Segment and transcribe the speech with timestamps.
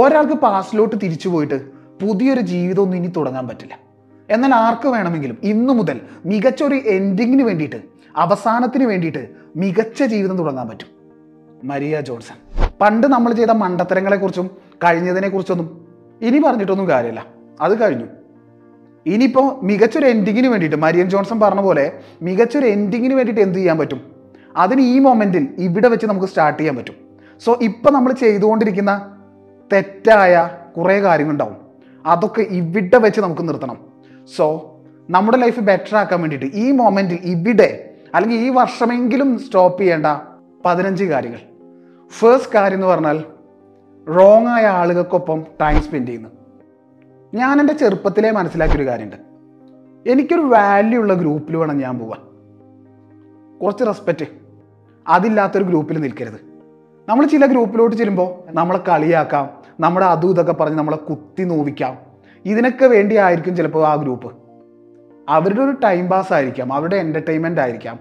[0.00, 1.66] ഒരാൾക്ക് പാസ്റ്റിലോട്ട് തിരിച്ചു പോയിട്ട്
[2.02, 3.78] പുതിയൊരു ജീവിതമൊന്നും ഇനി തുടങ്ങാൻ പറ്റില്ല.
[4.30, 7.76] എന്നാൽ ആർക്ക് വേണമെങ്കിലും ഇന്നു മുതൽ മികച്ച ഒരു എൻഡിങ്ങിന് വേണ്ടിയിട്ട്
[8.16, 10.86] അവസാനത്തിന് വേണ്ടിയിട്ട് മികച്ച ജീവിതം തുടങ്ങാൻ പറ്റും.
[11.64, 12.62] Maria Johnson.
[12.80, 14.50] പണ്ട് നമ്മൾ ചെയ്ത മണ്ടത്തരങ്ങളെക്കുറിച്ചും
[14.84, 15.86] കഴിഞ്ഞതിനെക്കുറിച്ചൊന്നും
[16.22, 17.26] ഇനി പറഞ്ഞിട്ടൊന്നും കാര്യമില്ല.
[17.60, 18.04] അത് കഴിഞ്ഞു.
[19.06, 21.92] ഇനിയിപ്പോൾ മികച്ചൊരു എൻഡിങ്ങിന് വേണ്ടിയിട്ട് മരിയൻ ജോൺസൺ പറഞ്ഞ പോലെ
[22.22, 24.00] മികച്ചൊരു എൻഡിങ്ങിന് വേണ്ടിയിട്ട് എന്ത് ചെയ്യാൻ പറ്റും?
[24.56, 26.94] അതിന് ഈ മൊമെന്റിൽ ഇവിടെ വെച്ച് നമുക്ക് സ്റ്റാർട്ട് ചെയ്യാൻ പറ്റും.
[27.44, 29.16] സോ ഇപ്പം നമ്മൾ ചെയ്തുകൊണ്ടിരിക്കുന്ന
[29.72, 31.56] തെറ്റായ കുറേ കാര്യങ്ങളുണ്ടാവും.
[32.06, 33.78] അതൊക്കെ ഇവിടെ വെച്ച് നമുക്ക് നിർത്തണം.
[34.36, 34.76] സോ
[35.10, 40.06] നമ്മുടെ ലൈഫ് ബെറ്റർ ആക്കാൻ വേണ്ടിയിട്ട് ഈ മൊമെന്റിൽ ഇവിടെ അല്ലെങ്കിൽ ഈ വർഷമെങ്കിലും സ്റ്റോപ്പ് ചെയ്യേണ്ട
[40.64, 41.38] പതിനഞ്ച് കാര്യങ്ങൾ.
[42.08, 43.24] ഫേസ്റ്റ് കാര്യം എന്ന് പറഞ്ഞാൽ
[44.08, 46.28] റോങ് ആയ ആളുകൾക്കൊപ്പം ടൈം സ്പെൻഡ് ചെയ്യുന്നു.
[47.34, 49.16] ഞാൻ എന്റെ ചെറുപ്പത്തിലേ മനസ്സിലാക്കിയൊരു കാര്യമുണ്ട്.
[50.10, 52.20] എനിക്കൊരു വാല്യൂ ഉള്ള ഗ്രൂപ്പിൽ വേണം ഞാൻ പോവാൻ.
[53.58, 54.26] കുറച്ച് റെസ്പെക്റ്റ്
[55.08, 56.50] അതില്ലാത്തൊരു ഗ്രൂപ്പിൽ നിൽക്കരുത്.
[57.08, 61.98] നമ്മൾ ചില ഗ്രൂപ്പിലോട്ട് ചെല്ലുമ്പോൾ നമ്മളെ കളിയാക്കാം നമ്മുടെ അതും ഇതൊക്കെ പറഞ്ഞ് നമ്മളെ കുത്തി നോവിക്കാം.
[62.44, 64.32] ഇതിനൊക്കെ വേണ്ടിയായിരിക്കും ചിലപ്പോൾ ആ ഗ്രൂപ്പ്.
[65.28, 67.98] അവരുടെ ഒരു ടൈം പാസ് ആയിരിക്കാം അവരുടെ എന്റർടൈൻമെന്റ് ആയിരിക്കാം.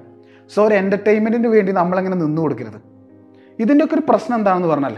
[0.55, 2.79] സോ ഒരു എന്റർടൈൻമെന്റിന് വേണ്ടി നമ്മളങ്ങനെ നിന്നു കൊടുക്കരുത്?
[3.59, 4.95] ഇതിന്റെ ഒക്കെ ഒരു പ്രശ്നം എന്താണെന്ന് പറഞ്ഞാൽ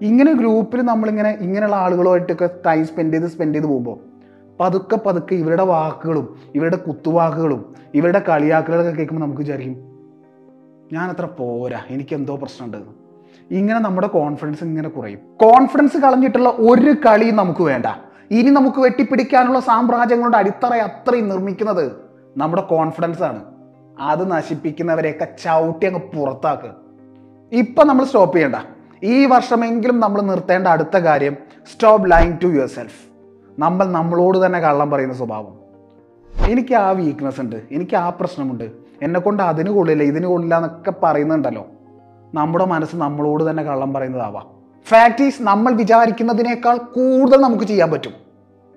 [0.00, 3.98] ഇങ്ങനെ ഗ്രൂപ്പിൽ നമ്മളിങ്ങനെ ഇങ്ങനെയുള്ള ആളുകളുമായിട്ടൊക്കെ ടൈം സ്പെൻഡ് ചെയ്ത് സ്പെൻഡ് ചെയ്ത് പോകുമ്പോൾ
[4.60, 9.76] പതുക്കെ പതുക്കെ ഇവരുടെ വാക്കുകളും ഇവരുടെ കുത്തുവാക്കുകളും ഇവരുടെ കളിയാക്കലുകളൊക്കെ കേൾക്കുമ്പോൾ നമുക്ക് വിചാരിക്കും
[11.10, 12.76] അത്ര പോരാ എനിക്ക് എന്തോ പ്രശ്നമുണ്ട്.
[13.50, 15.18] ഇങ്ങനെ നമ്മുടെ കോൺഫിഡൻസ് ഇങ്ങനെ കുറയും.
[15.18, 17.86] കോൺഫിഡൻസ് കളഞ്ഞിട്ടുള്ള ഒരു കളിയും നമുക്ക് വേണ്ട.
[18.30, 21.92] ഇനി നമുക്ക് വെട്ടിപ്പിടിക്കാനുള്ള സാമ്രാജ്യങ്ങളുടെ അടിത്തറ അത്രയും നിർമ്മിക്കുന്നത്
[22.36, 23.44] നമ്മുടെ കോൺഫിഡൻസ് ആണ്.
[24.00, 26.74] അത് നശിപ്പിക്കുന്നവരെയൊക്കെ ചവിട്ടി അങ്ങ് പുറത്താക്കുക
[27.52, 28.56] ഇപ്പം നമ്മൾ സ്റ്റോപ്പ് ചെയ്യണ്ട.
[29.02, 31.36] ഈ വർഷമെങ്കിലും നമ്മൾ നിർത്തേണ്ട അടുത്ത കാര്യം
[31.72, 33.00] stop lying to yourself
[33.58, 35.58] നമ്മൾ നമ്മളോട് തന്നെ കള്ളം പറയുന്ന സ്വഭാവം.
[36.48, 37.62] എനിക്ക് ആ വീക്ക്നെസ് ഉണ്ട്.
[37.72, 38.70] എനിക്ക് ആ പ്രശ്നമുണ്ട്.
[39.02, 41.66] എന്നെ കൊണ്ട് അതിന് കൊള്ളില്ല ഇതിന് കൊള്ളില്ല എന്നൊക്കെ പറയുന്നുണ്ടല്ലോ.
[42.34, 44.58] നമ്മുടെ മനസ്സ് നമ്മളോട് തന്നെ കള്ളം പറയുന്നതാവാം.
[45.22, 48.12] ഈസ് നമ്മൾ വിചാരിക്കുന്നതിനേക്കാൾ കൂടുതൽ നമുക്ക് ചെയ്യാൻ പറ്റും.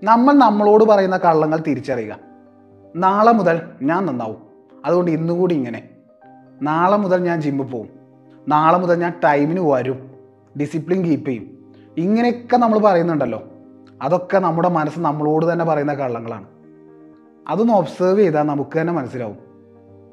[0.03, 2.17] നമ്മൾ നമ്മളോട് പറയുന്ന കള്ളങ്ങൾ തിരിച്ചറിയുക.
[2.95, 4.37] നാളെ മുതൽ ഞാൻ നന്നാവും.
[4.85, 5.89] അതുകൊണ്ട് ഇന്നുകൂടി ഇങ്ങനെ.
[6.61, 7.89] നാളെ മുതൽ ഞാൻ ജിമ്മിൽ പോവും.
[8.47, 10.11] നാളെ മുതൽ ഞാൻ ടൈമിന് വരും.
[10.59, 11.75] ഡിസിപ്ലിൻ കീപ്പ് ചെയ്യും.
[11.97, 13.43] ഇങ്ങനെയൊക്കെ നമ്മൾ പറയുന്നുണ്ടല്ലോ.
[14.01, 16.45] അതൊക്കെ നമ്മുടെ മനസ്സ് നമ്മളോട് തന്നെ പറയുന്ന കള്ളങ്ങളാണ്.
[17.49, 19.37] അതൊന്ന് ഒബ്സേർവ് ചെയ്താൽ നമുക്ക് തന്നെ മനസ്സിലാവും.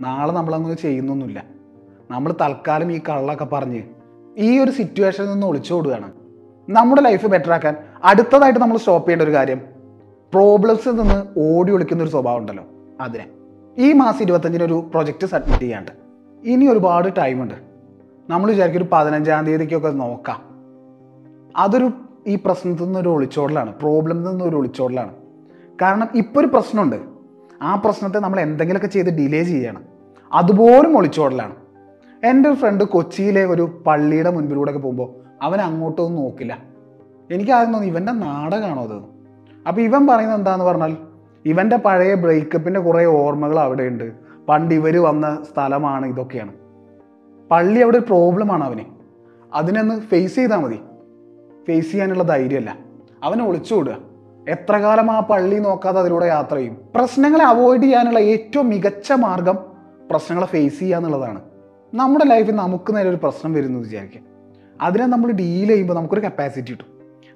[0.01, 1.58] നാളെ നമ്മളങ്ങനെ ചെയ്യുന്നൊന്നുമില്ല.
[2.11, 3.83] നമ്മൾ തൽക്കാലം ഈ കള്ളൊക്കെ പറഞ്ഞ്
[4.37, 6.13] ഈ ഒരു സിറ്റുവേഷനിൽ നിന്ന് ഒളിച്ചോടുകയാണ്
[6.71, 9.61] നമ്മുടെ ലൈഫ് ബെറ്റർ ആക്കാൻ അടുത്തതായിട്ട് നമ്മൾ സ്റ്റോപ്പ് ചെയ്യേണ്ട ഒരു കാര്യം
[10.33, 12.65] പ്രോബ്ലംസിൽ നിന്ന് ഓടി ഒളിക്കുന്ന ഒരു സ്വഭാവം ഉണ്ടല്ലോ
[13.01, 13.27] അതിനെ.
[13.79, 15.93] ഈ മാസം ഇരുപത്തഞ്ചിന് ഒരു പ്രൊജക്റ്റ് സബ്മിറ്റ് ചെയ്യാണ്ട്.
[16.45, 17.55] ഇനി ഒരുപാട് ടൈമുണ്ട്
[18.31, 20.41] നമ്മൾ വിചാരിക്കും ഒരു പതിനഞ്ചാം തീയതിക്കൊക്കെ നോക്കാം.
[21.57, 21.91] അതൊരു
[22.27, 25.15] ഈ പ്രശ്നത്തിൽ നിന്നൊരു ഒളിച്ചോടലാണ് പ്രോബ്ലത്തിൽ നിന്നൊരു ഒളിച്ചോടലാണ്.
[25.83, 26.97] കാരണം ഇപ്പോൾ ഒരു പ്രശ്നമുണ്ട്.
[27.63, 29.83] ആ പ്രശ്നത്തെ നമ്മൾ എന്തെങ്കിലുമൊക്കെ ചെയ്ത് ഡിലേ ചെയ്യണം.
[30.33, 31.55] അതുപോലും ഒളിച്ചോടലാണ്.
[32.25, 36.59] എന്റെ ഒരു ഫ്രണ്ട് കൊച്ചിയിലെ ഒരു പള്ളിയുടെ മുൻപിലൂടെയൊക്കെ പോകുമ്പോൾ അവൻ അങ്ങോട്ടൊന്നും നോക്കില്ല.
[37.31, 38.95] എനിക്ക് ആദ്യം തോന്നി ഇവന്റെ നാടകമാണോ അത്?
[39.69, 40.97] അപ്പോൾ ഇവൻ പറയുന്നത് എന്താന്ന് പറഞ്ഞാൽ
[41.45, 44.13] ഇവന്റെ പഴയ ബ്രേക്കപ്പിന്റെ കുറേ ഓർമ്മകൾ അവിടെയുണ്ട്.
[44.49, 46.53] പണ്ട് ഇവർ വന്ന സ്ഥലമാണ് ഇതൊക്കെയാണ്.
[47.51, 48.85] പള്ളി അവിടെ ഒരു പ്രോബ്ലമാണ് അവന്.
[49.55, 50.81] അതിനൊന്ന് ഫേസ് ചെയ്താൽ മതി.
[51.69, 52.79] ഫേസ് ചെയ്യാനുള്ള ധൈര്യമല്ല.
[53.23, 53.97] അവനെ ഒളിച്ചുവിടുക
[54.49, 56.77] എത്ര കാലം ആ പള്ളി നോക്കാതെ അതിലൂടെ യാത്ര ചെയ്യും?
[56.95, 59.59] പ്രശ്നങ്ങളെ അവോയ്ഡ് ചെയ്യാനുള്ള ഏറ്റവും മികച്ച മാർഗം
[60.11, 61.41] പ്രശ്നങ്ങളെ ഫേസ് ചെയ്യുക എന്നുള്ളതാണ്
[61.95, 64.21] നമ്മുടെ ലൈഫിൽ നമുക്ക് നേരെ ഒരു പ്രശ്നം വരുന്നത് വിചാരിക്കുക
[64.81, 66.87] അതിനെ നമ്മൾ ഡീൽ ചെയ്യുമ്പോൾ നമുക്കൊരു കപ്പാസിറ്റി കിട്ടും.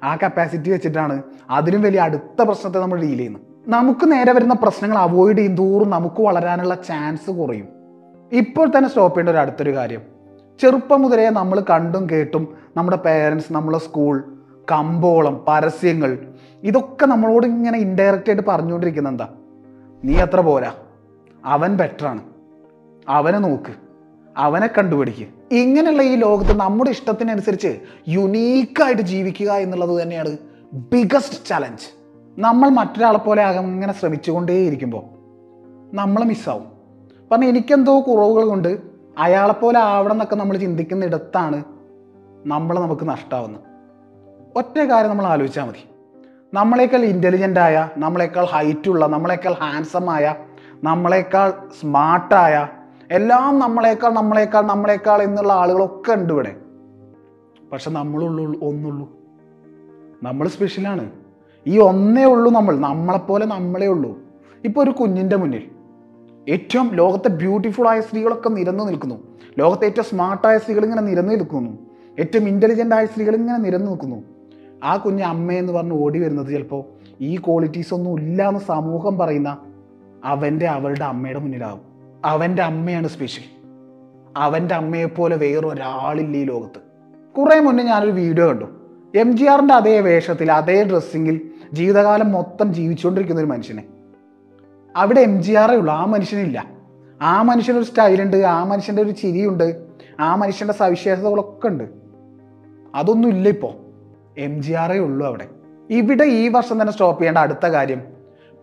[0.05, 3.43] ആ കപ്പാസിറ്റി വെച്ചിട്ടാണ് അതിലും വലിയ അടുത്ത പ്രശ്നത്തെ നമ്മൾ ഡീൽ ചെയ്യുന്നത്.
[3.67, 5.55] നമുക്ക് നേരെ വരുന്ന പ്രശ്നങ്ങൾ അവോയ്ഡ് ചെയ്യും.
[5.55, 7.69] തോറും നമുക്ക് വളരാനുള്ള ചാൻസ് കുറയും.
[8.33, 10.03] ഇപ്പോൾ തന്നെ സ്റ്റോപ്പ് ചെയ്യേണ്ട ഒരു അടുത്തൊരു കാര്യം.
[10.61, 14.39] ചെറുപ്പം മുതലേ നമ്മൾ കണ്ടും കേട്ടും നമ്മുടെ പേരൻസ് നമ്മളെ സ്കൂൾ
[14.73, 16.19] കമ്പോളം പരസ്യങ്ങൾ
[16.63, 19.29] ഇതൊക്കെ നമ്മളോട് ഇങ്ങനെ ഇൻഡയറക്റ്റ് ആയിട്ട് പറഞ്ഞുകൊണ്ടിരിക്കുന്ന എന്താ?
[20.05, 20.73] നീ അത്ര പോരാ.
[21.45, 22.23] അവൻ ബെറ്ററാണ്
[23.09, 23.82] അവനെ നോക്ക്.
[24.37, 30.39] അവനെ കണ്ടുപിടിക്കുക ഇങ്ങനെയുള്ള ഈ ലോകത്ത് നമ്മുടെ ഇഷ്ടത്തിനനുസരിച്ച് യുണീക്കായിട്ട് ജീവിക്കുക എന്നുള്ളത് തന്നെയാണ്
[30.73, 31.89] ബിഗസ്റ്റ് ചലഞ്ച്
[32.39, 35.05] നമ്മൾ മറ്റൊരാളെ പോലെ അങ്ങനെ ശ്രമിച്ചുകൊണ്ടേയിരിക്കുമ്പോൾ
[35.95, 36.67] നമ്മൾ മിസ്സാവും
[37.31, 38.79] പറഞ്ഞാൽ എനിക്കെന്തോ കുറവുകൾ കൊണ്ട്
[39.19, 41.59] അയാളെപ്പോലെ ആവണം എന്നൊക്കെ നമ്മൾ ചിന്തിക്കുന്നിടത്താണ്
[42.47, 43.67] നമ്മൾ നമുക്ക് നഷ്ടമാവുന്നത്
[44.57, 45.83] ഒറ്റ കാര്യം നമ്മൾ ആലോചിച്ചാൽ മതി.
[46.53, 50.35] നമ്മളെക്കാൾ ഇന്റലിജന്റ് ആയ നമ്മളെക്കാൾ ഹൈറ്റുള്ള നമ്മളെക്കാൾ ഹാൻസം ആയ
[50.85, 51.51] നമ്മളെക്കാൾ
[51.81, 52.55] സ്മാർട്ടായ
[53.13, 56.57] എല്ലാം നമ്മളെക്കാൾ നമ്മളെക്കാൾ നമ്മളെക്കാൾ എന്നുള്ള ആളുകളൊക്കെ ഉണ്ട് ഇവിടെ.
[57.73, 59.11] പക്ഷെ നമ്മളുള്ളൂ ഒന്നുള്ളൂ.
[60.23, 61.11] നമ്മൾ സ്പെഷ്യലാണ്
[61.67, 62.79] ഈ ഒന്നേ ഉള്ളൂ നമ്മൾ.
[62.79, 64.19] നമ്മളെപ്പോലെ നമ്മളേ ഉള്ളൂ.
[64.65, 65.71] ഇപ്പോൾ ഒരു കുഞ്ഞിന്റെ മുന്നിൽ
[66.49, 69.15] ഏറ്റവും ലോകത്തെ ബ്യൂട്ടിഫുൾ ആയ സ്ത്രീകളൊക്കെ നിരന്നു നിൽക്കുന്നു.
[69.59, 71.79] ലോകത്തെ ഏറ്റവും സ്മാർട്ടായ സ്ത്രീകൾ ഇങ്ങനെ നിരന്നു നിൽക്കുന്നു.
[72.21, 74.23] ഏറ്റവും ഇന്റലിജന്റ് ആയ സ്ത്രീകൾ ഇങ്ങനെ നിരന്നു നിൽക്കുന്നു.
[74.85, 76.85] ആ കുഞ്ഞ് അമ്മയെന്ന് പറഞ്ഞ് ഓടി വരുന്നത് ചിലപ്പോൾ
[77.21, 79.59] ഈ ക്വാളിറ്റീസ് ഒന്നും ഇല്ല എന്ന് സമൂഹം പറയുന്ന
[80.25, 81.92] അവന്റെ അവളുടെ അമ്മയുടെ മുന്നിലാവും.
[82.25, 83.45] അവന്റെ അമ്മയാണ് സ്പെഷ്യൽ
[84.37, 86.81] അവന്റെ അമ്മയെപ്പോലെ വേറെ ഒരാളില്ല ഈ ലോകത്ത്.
[87.39, 88.65] കുറേ മുന്നേ ഞാനൊരു വീഡിയോ കണ്ടു.
[89.15, 91.41] എം ജി ആറിന്റെ അതേ വേഷത്തിൽ അതേ ഡ്രസ്സിങ്ങിൽ
[91.73, 93.85] ജീവിതകാലം മൊത്തം ജീവിച്ചുകൊണ്ടിരിക്കുന്ന ഒരു മനുഷ്യനെ.
[94.97, 95.95] അവിടെ എം ജി ആറേ ഉള്ളൂ.
[95.95, 96.67] ആ മനുഷ്യനില്ല.
[97.23, 99.83] ആ മനുഷ്യനൊരു സ്റ്റൈലുണ്ട് ആ മനുഷ്യന്റെ ഒരു ചിരിയുണ്ട്
[100.21, 101.85] ആ മനുഷ്യന്റെ സവിശേഷതകളൊക്കെ ഉണ്ട്.
[102.95, 103.75] അതൊന്നും ഇല്ല ഇപ്പോൾ
[104.39, 105.49] എം ജി ആറേ ഉള്ളൂ അവിടെ.
[105.91, 108.03] ഇവിടെ ഈ വർഷം തന്നെ സ്റ്റോപ്പ് ചെയ്യേണ്ട അടുത്ത കാര്യം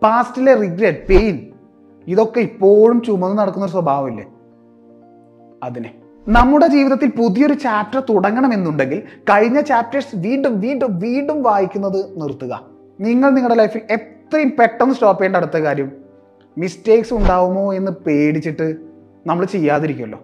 [0.02, 1.50] പാസ്റ്റിലെ റിഗ്രറ്റ് പെയിൻ
[2.08, 4.26] ഇതൊക്കെ ഇപ്പോഴും ചുമന്ന് നടക്കുന്ന ഒരു സ്വഭാവമില്ലേ?
[5.62, 5.94] അതിനെ.
[6.28, 12.66] നമ്മുടെ ജീവിതത്തിൽ പുതിയൊരു ചാപ്റ്റർ തുടങ്ങണമെന്നുണ്ടെങ്കിൽ കഴിഞ്ഞ ചാപ്റ്റേഴ്സ് വീണ്ടും വീണ്ടും വീണ്ടും വായിക്കുന്നത് നിർത്തുക.
[13.00, 15.92] നിങ്ങൾ നിങ്ങളുടെ ലൈഫിൽ എത്രയും പെട്ടെന്ന് സ്റ്റോപ്പ് ചെയ്യേണ്ട അടുത്ത കാര്യം
[16.58, 18.76] മിസ്റ്റേക്സ് ഉണ്ടാവുമോ എന്ന് പേടിച്ചിട്ട്
[19.26, 20.20] നമ്മൾ ചെയ്യാതിരിക്കുമല്ലോ.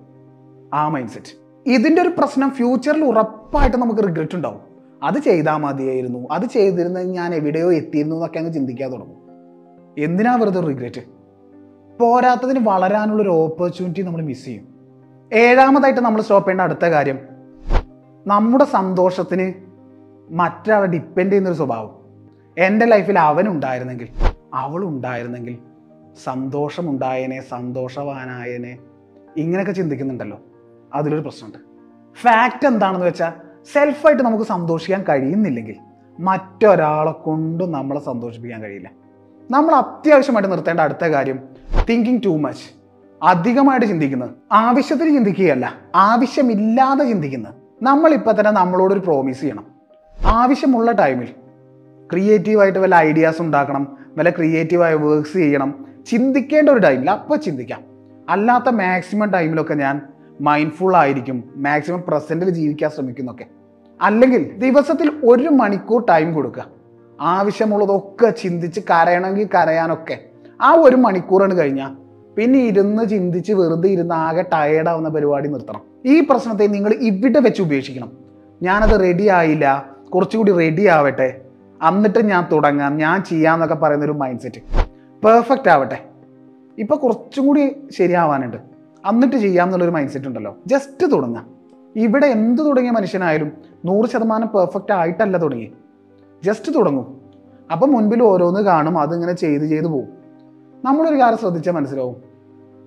[0.74, 4.60] ആ മൈൻഡ് സെറ്റ് ഇതിന്റെ ഒരു പ്രശ്നം ഫ്യൂച്ചറിൽ ഉറപ്പായിട്ട് നമുക്ക് റിഗ്രറ്റ് ഉണ്ടാവും.
[5.02, 6.28] അത് ചെയ്താൽ മതിയായിരുന്നു.
[6.30, 9.16] അത് ചെയ്തിരുന്നെങ്കിൽ ഞാൻ എവിടെയോ എത്തിയിരുന്നു എന്നൊക്കെ അങ്ങ് ചിന്തിക്കാൻ തുടങ്ങും.
[9.98, 11.15] എന്തിനാ വെറുതെ റിഗ്രറ്റ്
[12.00, 14.68] പോരാത്തതിന് വളരാനുള്ളൊരു ഓപ്പർച്യൂണിറ്റി നമ്മൾ മിസ് ചെയ്യും.
[15.32, 17.18] ഏഴാമതായിട്ട് നമ്മൾ സ്റ്റോപ്പ് ചെയ്യേണ്ട അടുത്ത കാര്യം
[18.26, 19.52] നമ്മുടെ സന്തോഷത്തിന്
[20.30, 21.96] മറ്റൊരാളെ ഡിപ്പെൻഡ് ചെയ്യുന്നൊരു സ്വഭാവം.
[22.58, 24.08] എന്റെ ലൈഫിൽ അവനുണ്ടായിരുന്നെങ്കിൽ
[24.54, 25.58] അവളുണ്ടായിരുന്നെങ്കിൽ
[26.24, 28.78] സന്തോഷമുണ്ടായനെ സന്തോഷവാനായനെ
[29.36, 30.40] ഇങ്ങനെയൊക്കെ ചിന്തിക്കുന്നുണ്ടല്ലോ.
[30.94, 31.58] അതിലൊരു പ്രശ്നമുണ്ട്.
[32.20, 33.32] ഫാക്റ്റ് എന്താണെന്ന് വെച്ചാൽ
[33.72, 35.76] സെൽഫായിട്ട് നമുക്ക് സന്തോഷിക്കാൻ കഴിയുന്നില്ലെങ്കിൽ
[36.20, 38.90] മറ്റൊരാളെ കൊണ്ടും നമ്മളെ സന്തോഷിപ്പിക്കാൻ കഴിയില്ല.
[39.50, 41.55] നമ്മൾ അത്യാവശ്യമായിട്ട് നിർത്തേണ്ട അടുത്ത കാര്യം
[41.88, 42.64] തിങ്കിങ് ടു മച്ച്
[43.22, 44.30] അധികമായിട്ട് ചിന്തിക്കുന്നത്.
[44.52, 45.74] ആവശ്യത്തിന് ചിന്തിക്കുകയല്ല.
[45.94, 47.54] ആവശ്യമില്ലാതെ ചിന്തിക്കുന്നത്.
[47.82, 49.64] നമ്മൾ ഇപ്പം തന്നെ നമ്മളോടൊരു പ്രോമിസ് ചെയ്യണം.
[50.24, 51.28] ആവശ്യമുള്ള ടൈമിൽ
[52.12, 53.96] ക്രിയേറ്റീവായിട്ട് വല്ല ഐഡിയാസ് ഉണ്ടാക്കണം.
[54.16, 55.86] വല്ല ക്രിയേറ്റീവായ വർക്ക്സ് ചെയ്യണം.
[56.06, 57.84] ചിന്തിക്കേണ്ട ഒരു ടൈമിൽ അപ്പോൾ ചിന്തിക്കാം.
[58.28, 60.00] അല്ലാത്ത മാക്സിമം ടൈമിലൊക്കെ ഞാൻ
[60.40, 61.44] മൈൻഡ്ഫുൾ ആയിരിക്കും.
[61.56, 63.44] മാക്സിമം പ്രസന്റിൽ ജീവിക്കാൻ ശ്രമിക്കുന്നൊക്കെ.
[64.02, 66.66] അല്ലെങ്കിൽ ദിവസത്തിൽ ഒരു മണിക്കൂർ ടൈം കൊടുക്കുക.
[67.20, 70.18] ആവശ്യമുള്ളതൊക്കെ ചിന്തിച്ച് കരയണമെങ്കിൽ കരയാനൊക്കെ.
[70.60, 72.06] ആ ഒരു മണിക്കൂറാണ് കഴിഞ്ഞാൽ
[72.36, 75.80] പിന്നെ ഇരുന്ന് ചിന്തിച്ച് വെറുതെ ഇരുന്ന് ആകെ ടയേർഡാവുന്ന പരിപാടി നിർത്തണം.
[76.06, 78.12] ഈ പ്രശ്നത്തെ നിങ്ങൾ ഇവിടെ വെച്ച് ഉപേക്ഷിക്കണം.
[78.62, 79.88] ഞാനത് റെഡി ആയില്ല.
[80.14, 81.40] കുറച്ചുകൂടി റെഡി ആവട്ടെ.
[81.88, 82.96] എന്നിട്ട് ഞാൻ തുടങ്ങാം.
[82.96, 84.60] ഞാൻ ചെയ്യാമെന്നൊക്കെ പറയുന്നൊരു മൈൻഡ് സെറ്റ്
[85.26, 86.04] പെർഫെക്റ്റ് ആവട്ടെ.
[86.78, 88.56] ഇപ്പൊ കുറച്ചും കൂടി ശരിയാവാനുണ്ട്.
[89.08, 90.56] എന്നിട്ട് ചെയ്യാം എന്നുള്ളൊരു മൈൻഡ് സെറ്റ് ഉണ്ടല്ലോ.
[90.66, 91.46] ജസ്റ്റ് തുടങ്ങാം.
[91.96, 93.52] ഇവിടെ എന്ത് തുടങ്ങിയ മനുഷ്യനായാലും
[93.84, 95.72] നൂറ് ശതമാനം പെർഫെക്റ്റ് ആയിട്ടല്ല തുടങ്ങി
[96.44, 97.20] ജസ്റ്റ് തുടങ്ങും.
[97.72, 98.98] അപ്പം മുൻപിൽ ഓരോന്ന് കാണും.
[98.98, 100.15] അതിങ്ങനെ ചെയ്ത് ചെയ്ത് പോകും
[100.84, 102.16] നമ്മളൊരു കാര്യം ശ്രദ്ധിച്ചാൽ മനസ്സിലാവും.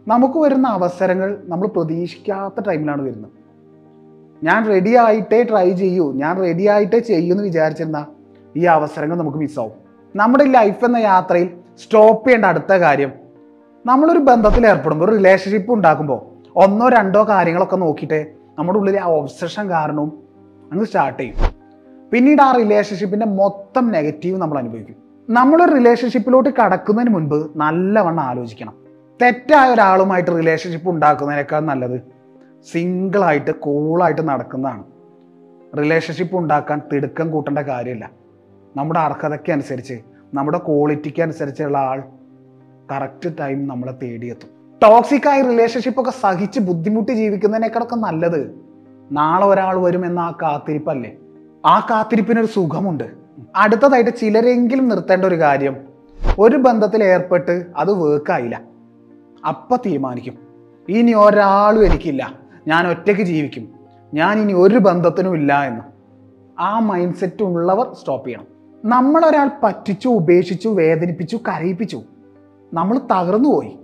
[0.08, 3.32] നമുക്ക് വരുന്ന അവസരങ്ങൾ നമ്മൾ പ്രതീക്ഷിക്കാത്ത ടൈമിലാണ് വരുന്നത്.
[4.44, 6.14] ഞാൻ റെഡി ആയിട്ടേ ട്രൈ ചെയ്യൂ.
[6.14, 8.08] ഞാൻ റെഡി ആയിട്ടേ ചെയ്യൂ എന്ന് വിചാരിച്ചിരുന്ന
[8.58, 9.72] ഈ അവസരങ്ങൾ നമുക്ക് മിസ്സാവും
[10.16, 13.12] നമ്മുടെ ലൈഫ് എന്ന യാത്രയിൽ സ്റ്റോപ്പ് ചെയ്യേണ്ട അടുത്ത കാര്യം
[13.86, 16.22] നമ്മളൊരു ബന്ധത്തിൽ ഏർപ്പെടുമ്പോൾ ഒരു റിലേഷൻഷിപ്പ് ഉണ്ടാക്കുമ്പോൾ
[16.56, 20.20] ഒന്നോ രണ്ടോ കാര്യങ്ങളൊക്കെ നോക്കിയിട്ട് നമ്മുടെ ഉള്ളിൽ ആ ഒബ്സഷൻ കാരണവും
[20.72, 21.36] അങ്ങ് സ്റ്റാർട്ട് ചെയ്യും.
[22.12, 24.96] പിന്നീട് ആ റിലേഷൻഷിപ്പിന്റെ മൊത്തം നെഗറ്റീവ് നമ്മൾ അനുഭവിക്കും.
[25.30, 28.74] നമ്മളൊരു റിലേഷൻഷിപ്പിലോട്ട് കടക്കുന്നതിന് മുൻപ് നല്ലവണ്ണം ആലോചിക്കണം.
[29.22, 32.02] തെറ്റായ ഒരാളുമായിട്ട് റിലേഷൻഷിപ്പ് ഉണ്ടാക്കുന്നതിനേക്കാൾ നല്ലത്
[32.72, 34.84] സിംഗിളായിട്ട് കൂളായിട്ട് നടക്കുന്നതാണ്.
[35.78, 38.12] റിലേഷൻഷിപ്പ് ഉണ്ടാക്കാൻ തിടുക്കം കൂട്ടേണ്ട കാര്യമില്ല.
[38.76, 40.00] നമ്മുടെ അർഹതയ്ക്ക് അനുസരിച്ച്
[40.34, 42.04] നമ്മുടെ ക്വാളിറ്റിക്ക് അനുസരിച്ചുള്ള ആൾ
[42.92, 44.50] കറക്റ്റ് ടൈം നമ്മളെ തേടിയെത്തും.
[44.84, 48.62] ടോക്സിക് ആയ റിലേഷൻഷിപ്പ് ഒക്കെ സഹിച്ച് ബുദ്ധിമുട്ടി ജീവിക്കുന്നതിനേക്കാളൊക്കെ നല്ലത്
[49.12, 51.18] നാളെ ഒരാൾ വരുമെന്ന ആ കാത്തിരിപ്പല്ലേ?
[51.66, 53.29] ആ കാത്തിരിപ്പിനൊരു സുഖമുണ്ട്.
[53.56, 55.78] അടുത്തതായിട്ട് ചിലരെങ്കിലും നിർത്തേണ്ട ഒരു കാര്യം
[56.40, 58.62] ഒരു ബന്ധത്തിൽ ഏർപ്പെട്ട് അത് വേക്കായില്ല
[59.48, 60.38] അപ്പൊ തീരുമാനിക്കും.
[60.90, 62.34] ഇനി ഒരാളും എനിക്കില്ല.
[62.68, 63.70] ഞാൻ ഒറ്റയ്ക്ക് ജീവിക്കും.
[64.14, 65.82] ഞാൻ ഇനി ഒരു ബന്ധത്തിനും ഇല്ല എന്ന്.
[66.60, 68.46] ആ മൈൻഡ് സെറ്റ് ഉള്ളവർ സ്റ്റോപ്പ് ചെയ്യണം.
[68.86, 72.02] നമ്മളൊരാൾ പറ്റിച്ചു ഉപേക്ഷിച്ചു വേദനിപ്പിച്ചു കരയിപ്പിച്ചു.
[72.74, 73.80] നമ്മൾ തകർന്നു പോയി.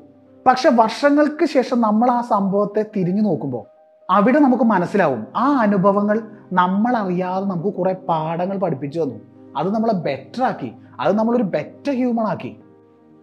[0.48, 3.66] പക്ഷെ വർഷങ്ങൾക്ക് ശേഷം നമ്മൾ ആ സംഭവത്തെ തിരിഞ്ഞു നോക്കുമ്പോൾ
[4.10, 5.26] അവിടെ നമുക്ക് മനസ്സിലാവും.
[5.36, 6.22] ആ അനുഭവങ്ങൾ
[6.54, 9.35] നമ്മൾ അറിയാതെ നമുക്ക് കുറെ പാഠങ്ങൾ പഠിപ്പിച്ചു തന്നു.
[9.58, 10.72] അത് നമ്മളെ ബെറ്റർ ആക്കി.
[11.00, 12.56] അത് നമ്മളൊരു ബെറ്റർ ഹ്യൂമൺ ആക്കി.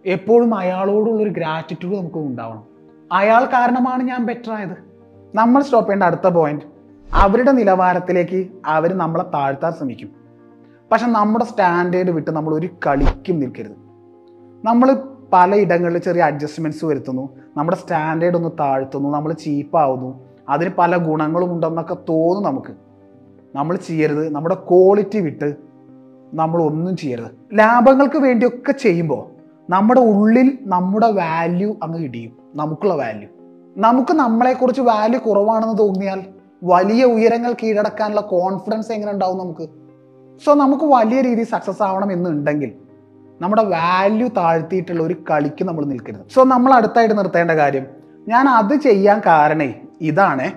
[0.05, 2.63] എപ്പോഴും അയാളോടുള്ള ഒരു ഗ്രാറ്റിറ്റ്യൂഡ് നമുക്ക് ഉണ്ടാവണം.
[3.11, 4.93] അയാൾ കാരണമാണ് ഞാൻ ബെറ്റർ ആയത്.
[5.35, 6.63] നമ്മൾ സ്റ്റോപ്പ് ചെയ്യേണ്ട അടുത്ത പോയിന്റ്
[7.13, 10.09] അവരുടെ നിലവാരത്തിലേക്ക് അവർ നമ്മളെ താഴ്ത്താൻ ശ്രമിക്കും.
[10.91, 13.71] പക്ഷെ നമ്മുടെ സ്റ്റാൻഡേർഡ് വിട്ട് നമ്മൾ ഒരു കളിക്കും നിൽക്കരുത്.
[14.65, 17.29] നമ്മൾ പലയിടങ്ങളിൽ ചെറിയ അഡ്ജസ്റ്റ്മെന്റ്സ് വരുത്തുന്നു.
[17.57, 19.09] നമ്മുടെ സ്റ്റാൻഡേർഡ് ഒന്ന് താഴ്ത്തുന്നു.
[19.09, 22.73] നമ്മൾ ചീപ്പാവുന്നു അതിന് പല ഗുണങ്ങളും ഉണ്ടെന്നൊക്കെ തോന്നും നമുക്ക്.
[23.55, 24.29] നമ്മൾ ചെയ്യരുത്.
[24.29, 25.72] നമ്മുടെ ക്വാളിറ്റി വിട്ട്
[26.33, 27.57] നമ്മൾ ഒന്നും ചെയ്യരുത്.
[27.57, 29.23] ലാഭങ്ങൾക്ക് വേണ്ടിയൊക്കെ ചെയ്യുമ്പോൾ
[29.69, 32.31] നമ്മുടെ ഉള്ളിൽ നമ്മുടെ വാല്യൂ അങ്ങ് ഇടിയും.
[32.55, 33.29] നമുക്കുള്ള വാല്യൂ
[33.77, 36.21] നമുക്ക് നമ്മളെക്കുറിച്ച് വാല്യൂ കുറവാണെന്ന് തോന്നിയാൽ
[36.63, 39.69] വലിയ ഉയരങ്ങൾ കീഴടക്കാനുള്ള കോൺഫിഡൻസ് എങ്ങനെ ഉണ്ടാവും നമുക്ക്?
[40.45, 42.73] സോ നമുക്ക് വലിയ രീതിയിൽ സക്സസ് ആവണം എന്നുണ്ടെങ്കിൽ
[43.41, 46.33] നമ്മുടെ വാല്യൂ താഴ്ത്തിയിട്ടുള്ള ഒരു കളിക്ക് നമ്മൾ നിൽക്കരുത്.
[46.33, 47.85] സോ നമ്മൾ അടുത്തായിട്ട് നിർത്തേണ്ട കാര്യം
[48.27, 50.53] ഞാൻ അത് ചെയ്യാൻ കാരണേ ഇതാണേ.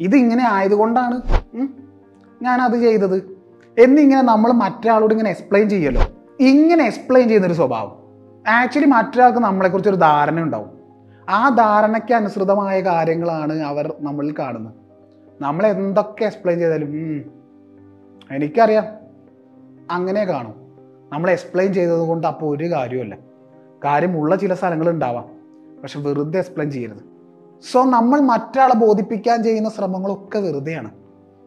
[0.00, 1.22] ഇത് ഇങ്ങനെ ആയതുകൊണ്ടാണ്
[2.42, 3.31] ഞാൻ അത് ചെയ്തത്.
[3.78, 6.02] എന്നിങ്ങനെ നമ്മൾ മറ്റൊരാളോട് ഇങ്ങനെ എക്സ്പ്ലെയിൻ ചെയ്യുമല്ലോ
[6.40, 8.02] ഇങ്ങനെ എക്സ്പ്ലെയിൻ ചെയ്യുന്നൊരു സ്വഭാവം.
[8.48, 10.70] ആക്ച്വലി മറ്റൊരാൾക്ക് നമ്മളെക്കുറിച്ച് ഒരു ധാരണ ഉണ്ടാവും.
[11.28, 14.74] ആ ധാരണയ്ക്ക് അനുസൃതമായ കാര്യങ്ങളാണ് അവർ നമ്മളിൽ കാണുന്നത്.
[15.40, 17.30] നമ്മൾ എന്തൊക്കെ എക്സ്പ്ലെയിൻ ചെയ്താലും "ഉം,
[18.30, 18.84] എനിക്കറിയാം.
[19.90, 20.54] അങ്ങനെ കാണും.
[21.12, 23.18] നമ്മൾ എക്സ്പ്ലെയിൻ ചെയ്തത് കൊണ്ട് അപ്പോൾ ഒരു കാര്യമല്ല
[23.84, 25.24] കാര്യമുള്ള ചില സ്ഥലങ്ങൾ ഉണ്ടാവാം.
[25.82, 27.04] പക്ഷെ വെറുതെ എക്സ്പ്ലെയിൻ ചെയ്യരുത്.
[27.72, 30.90] സോ നമ്മൾ മറ്റൊരാളെ ബോധിപ്പിക്കാൻ ചെയ്യുന്ന ശ്രമങ്ങളൊക്കെ വെറുതെയാണ്.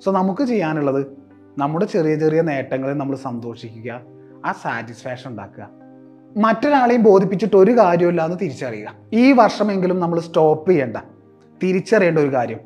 [0.04, 1.25] സോ നമുക്ക് ചെയ്യാനുള്ളത്
[1.58, 4.02] നമ്മുടെ ചെറിയ ചെറിയ നേട്ടങ്ങളെ നമ്മൾ സന്തോഷിക്കുക
[4.46, 5.68] ആ സാറ്റിസ്ഫാക്ഷൻ ഉണ്ടാക്കുക.
[6.38, 8.96] മറ്റൊരാളെയും ബോധിപ്പിച്ചിട്ട് ഒരു കാര്യമില്ല എന്ന് തിരിച്ചറിയുക.
[9.14, 10.98] ഈ വർഷമെങ്കിലും നമ്മൾ സ്റ്റോപ്പ് ചെയ്യേണ്ട
[11.64, 12.60] തിരിച്ചറിയേണ്ട ഒരു കാര്യം.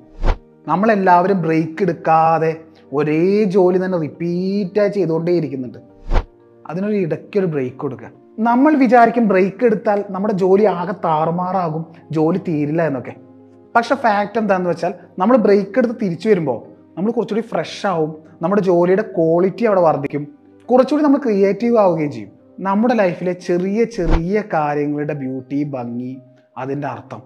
[0.67, 2.61] നമ്മളെല്ലാവരും ബ്രേക്ക് എടുക്കാതെ
[2.93, 5.77] ഒരേ ജോലി തന്നെ റിപ്പീറ്റായി ചെയ്തുകൊണ്ടേ ഇരിക്കുന്നുണ്ട്.
[6.67, 8.11] അതിനൊരു ഇടയ്ക്കൊരു ബ്രേക്ക് കൊടുക്കുക.
[8.39, 13.15] നമ്മൾ വിചാരിക്കും ബ്രേക്ക് എടുത്താൽ നമ്മുടെ ജോലി ആകെ താറുമാറാകും ജോലി തീരില്ല എന്നൊക്കെ.
[13.75, 18.15] പക്ഷെ ഫാക്റ്റ് എന്താണെന്ന് വെച്ചാൽ നമ്മൾ ബ്രേക്ക് എടുത്ത് തിരിച്ചു വരുമ്പോൾ നമ്മൾ കുറച്ചുകൂടി ഫ്രഷ് ആവും.
[18.41, 20.27] നമ്മുടെ ജോലിയുടെ ക്വാളിറ്റി അവിടെ വർദ്ധിക്കും.
[20.71, 22.31] കുറച്ചുകൂടി നമ്മൾ ക്രിയേറ്റീവ് ആവുകയും ചെയ്യും.
[22.59, 26.17] നമ്മുടെ ലൈഫിലെ ചെറിയ ചെറിയ കാര്യങ്ങളുടെ ബ്യൂട്ടി ഭംഗി
[26.57, 27.21] അതിന്റെ അർത്ഥം.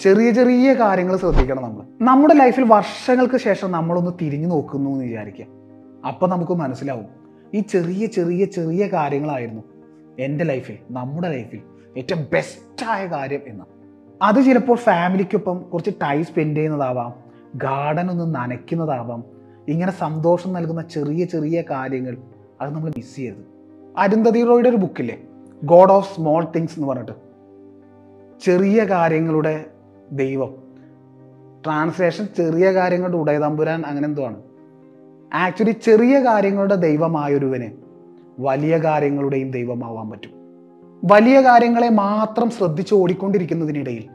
[0.00, 1.82] ചെറിയ ചെറിയ കാര്യങ്ങൾ ശ്രദ്ധിക്കണം നമ്മൾ.
[2.00, 5.46] നമ്മുടെ ലൈഫിൽ വർഷങ്ങൾക്ക് ശേഷം നമ്മളൊന്ന് തിരിഞ്ഞു നോക്കുന്നു എന്ന് വിചാരിക്കുക.
[6.06, 7.06] അപ്പം നമുക്ക് മനസ്സിലാവും.
[7.54, 9.62] ഈ ചെറിയ ചെറിയ ചെറിയ കാര്യങ്ങളായിരുന്നു
[10.18, 11.60] എന്റെ ലൈഫിൽ നമ്മുടെ ലൈഫിൽ
[11.96, 13.64] ഏറ്റവും ബെസ്റ്റായ കാര്യം എന്ന്
[14.22, 17.23] അത് ചിലപ്പോൾ ഫാമിലിക്കൊപ്പം കുറച്ച് ടൈം സ്പെൻഡ് ചെയ്യുന്നതാവാം.
[17.54, 19.24] ഗാർഡൻ ഒന്ന് നനയ്ക്കുന്നതാവാം.
[19.68, 22.16] ഇങ്ങനെ സന്തോഷം നൽകുന്ന ചെറിയ ചെറിയ കാര്യങ്ങൾ
[22.60, 23.44] അത് നമ്മൾ മിസ് ചെയ്യരുത്.
[23.98, 25.22] അരുന്ധതി റോയുടെ ഒരു ബുക്കില്ലേ
[25.64, 27.12] ഗോഡ് ഓഫ് സ്മോൾ തിങ്സ് എന്ന് പറഞ്ഞിട്ട്.
[28.44, 29.64] ചെറിയ കാര്യങ്ങളുടെ
[30.12, 30.54] ദൈവം.
[31.64, 34.42] ട്രാൻസ്ലേഷൻ ചെറിയ കാര്യങ്ങളുടെ ഉടയതമ്പുരാൻ അങ്ങനെ എന്തോ ആണ്.
[35.34, 37.70] ആക്ച്വലി ചെറിയ കാര്യങ്ങളുടെ ദൈവമായൊരുവന്
[38.38, 40.30] വലിയ കാര്യങ്ങളുടെയും ദൈവമാവാൻ പറ്റും.
[41.04, 44.13] വലിയ കാര്യങ്ങളെ മാത്രം ശ്രദ്ധിച്ച് ഓടിക്കൊണ്ടിരിക്കുന്നതിനിടയിൽ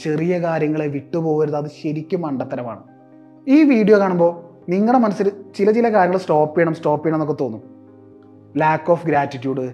[0.00, 1.56] ചെറിയ കാര്യങ്ങളെ വിട്ടുപോകരുത്.
[1.56, 2.82] അത് ശരിക്കും മണ്ടത്തരമാണ്.
[3.48, 7.62] ഈ വീഡിയോ കാണുമ്പോൾ നിങ്ങളുടെ മനസ്സിൽ ചില ചില കാര്യങ്ങൾ സ്റ്റോപ്പ് ചെയ്യണം സ്റ്റോപ്പ് ചെയ്യണം എന്നൊക്കെ തോന്നും.
[8.56, 9.72] ലാക്ക് ഓഫ് ഗ്രാറ്റിറ്റ്യൂഡ്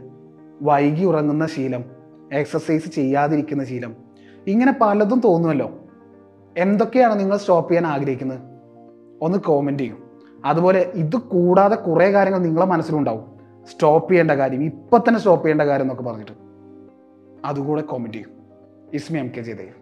[0.63, 1.85] വൈകി ഉറങ്ങുന്ന ശീലം
[2.33, 3.97] എക്സസൈസ് ചെയ്യാതിരിക്കുന്ന ശീലം
[4.47, 5.79] ഇങ്ങനെ പലതും തോന്നുമല്ലോ.
[6.59, 8.39] എന്തൊക്കെയാണ് നിങ്ങൾ സ്റ്റോപ്പ് ചെയ്യാൻ ആഗ്രഹിക്കുന്നത്?
[9.23, 10.11] ഒന്ന് കോമന്റ് ചെയ്യും.
[10.45, 13.25] അതുപോലെ ഇത് കൂടാതെ കുറേ കാര്യങ്ങൾ നിങ്ങളുടെ മനസ്സിലുണ്ടാവും.
[13.67, 16.33] സ്റ്റോപ്പ് ചെയ്യേണ്ട കാര്യം ഇപ്പം തന്നെ സ്റ്റോപ്പ് ചെയ്യേണ്ട കാര്യം എന്നൊക്കെ പറഞ്ഞിട്ട്.
[17.45, 18.31] അതുകൂടെ കോമന്റ് ചെയ്യും.
[18.95, 19.80] ഇസ്മി എം കെ ജയദേവ്